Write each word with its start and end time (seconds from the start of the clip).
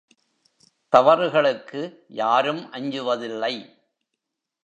தவறுகளுக்கு 0.93 1.81
யாரும் 2.07 2.71
அஞ்சுவதில்லை. 2.71 3.53